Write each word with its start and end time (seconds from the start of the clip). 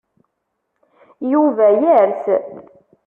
Yuba 1.31 1.67
yers. 1.83 2.23